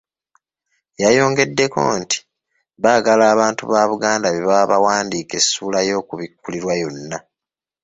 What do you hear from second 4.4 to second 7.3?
baba bawandiika essuula y'okubikkulirwa yonna.